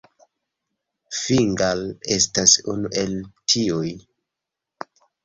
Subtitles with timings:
[1.17, 1.83] Fingal
[2.15, 3.13] estas unu el
[3.55, 3.91] tiuj.